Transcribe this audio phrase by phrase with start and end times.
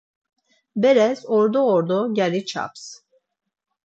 [0.85, 2.89] Beres ordo ordo gyari çaps.